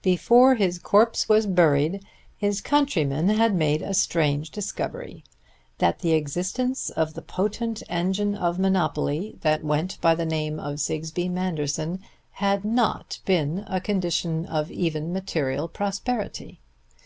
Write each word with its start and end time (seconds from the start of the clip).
Before 0.00 0.54
his 0.54 0.78
corpse 0.78 1.28
was 1.28 1.44
buried 1.44 2.02
his 2.34 2.62
countrymen 2.62 3.28
had 3.28 3.54
made 3.54 3.82
a 3.82 3.92
strange 3.92 4.50
discovery: 4.50 5.22
that 5.76 5.98
the 5.98 6.12
existence 6.14 6.88
of 6.88 7.12
the 7.12 7.20
potent 7.20 7.82
engine 7.86 8.34
of 8.34 8.58
monopoly 8.58 9.36
that 9.42 9.62
went 9.64 10.00
by 10.00 10.14
the 10.14 10.24
name 10.24 10.58
of 10.58 10.80
Sigsbee 10.80 11.28
Manderson 11.28 12.00
had 12.30 12.64
not 12.64 13.18
been 13.26 13.64
a 13.66 13.78
condition 13.82 14.46
of 14.46 14.70
even 14.70 15.12
material 15.12 15.68
prosperity. 15.68 16.62